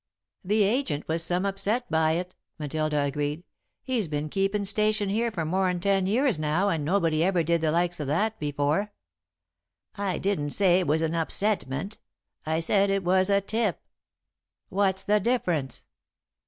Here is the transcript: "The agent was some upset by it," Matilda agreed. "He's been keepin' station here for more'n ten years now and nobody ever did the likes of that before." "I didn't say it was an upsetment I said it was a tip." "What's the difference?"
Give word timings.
"The 0.43 0.63
agent 0.63 1.07
was 1.07 1.21
some 1.21 1.45
upset 1.45 1.85
by 1.91 2.13
it," 2.13 2.33
Matilda 2.57 2.99
agreed. 3.01 3.43
"He's 3.83 4.07
been 4.07 4.29
keepin' 4.29 4.65
station 4.65 5.09
here 5.09 5.29
for 5.31 5.45
more'n 5.45 5.79
ten 5.79 6.07
years 6.07 6.39
now 6.39 6.69
and 6.69 6.83
nobody 6.83 7.23
ever 7.23 7.43
did 7.43 7.61
the 7.61 7.71
likes 7.71 7.99
of 7.99 8.07
that 8.07 8.39
before." 8.39 8.93
"I 9.93 10.17
didn't 10.17 10.53
say 10.53 10.79
it 10.79 10.87
was 10.87 11.03
an 11.03 11.13
upsetment 11.13 11.97
I 12.47 12.61
said 12.61 12.89
it 12.89 13.03
was 13.03 13.29
a 13.29 13.41
tip." 13.41 13.79
"What's 14.69 15.03
the 15.03 15.19
difference?" 15.19 15.85